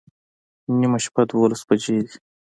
نیمه 0.79 0.99
شپه 1.05 1.21
دوولس 1.29 1.61
بجې 1.67 1.97
دي 2.05 2.13